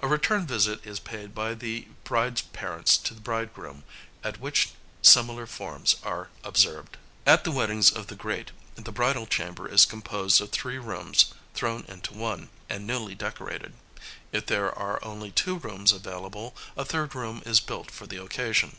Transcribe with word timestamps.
A 0.00 0.06
return 0.06 0.46
visit 0.46 0.86
is 0.86 1.00
paid 1.00 1.34
by 1.34 1.52
the 1.52 1.88
bride's 2.04 2.42
parents 2.42 2.96
to 2.98 3.12
the 3.12 3.20
bridegroom, 3.20 3.82
at 4.22 4.38
which 4.38 4.68
similar 5.02 5.46
forms 5.46 5.96
are 6.04 6.28
observed. 6.44 6.96
At 7.26 7.42
the 7.42 7.50
weddings 7.50 7.90
of 7.90 8.06
the 8.06 8.14
great, 8.14 8.52
the 8.76 8.92
bridal 8.92 9.26
chamber 9.26 9.66
is 9.68 9.84
composed 9.84 10.40
of 10.40 10.52
three 10.52 10.78
rooms 10.78 11.34
thrown 11.54 11.84
into 11.88 12.14
one, 12.14 12.50
and 12.68 12.86
newly 12.86 13.16
decorated. 13.16 13.74
If 14.30 14.46
there 14.46 14.72
are 14.72 15.02
only 15.04 15.32
two 15.32 15.58
rooms 15.58 15.90
available, 15.90 16.54
a 16.76 16.84
third 16.84 17.16
room 17.16 17.42
is 17.44 17.58
built 17.58 17.90
for 17.90 18.06
the 18.06 18.22
occasion. 18.22 18.76